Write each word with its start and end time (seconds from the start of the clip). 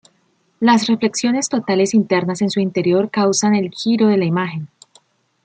Las 0.59 0.87
reflexiones 0.87 1.47
totales 1.47 1.93
internas 1.93 2.41
en 2.41 2.49
su 2.49 2.59
interior 2.59 3.11
causan 3.11 3.53
el 3.53 3.69
giro 3.69 4.07
de 4.07 4.17
la 4.17 4.25
imagen. 4.25 4.67